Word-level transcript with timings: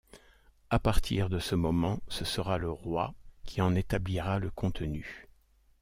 À 0.71 0.79
partir 0.79 1.29
de 1.29 1.37
ce 1.37 1.53
moment 1.53 2.01
ce 2.07 2.25
sera 2.25 2.57
le 2.57 2.71
roi 2.71 3.13
qui 3.43 3.61
en 3.61 3.75
établira 3.75 4.39
le 4.39 4.49
contenu. 4.49 5.27